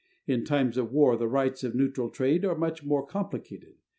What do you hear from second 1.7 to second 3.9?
neutral trade are much more complicated.